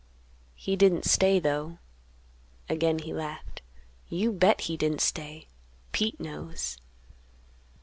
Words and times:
He 0.55 0.75
didn't 0.75 1.05
stay, 1.05 1.37
though." 1.37 1.77
Again 2.67 2.97
he 2.97 3.13
laughed. 3.13 3.61
"You 4.09 4.31
bet 4.31 4.61
he 4.61 4.75
didn't 4.75 5.01
stay! 5.01 5.45
Pete 5.91 6.19
knows." 6.19 6.79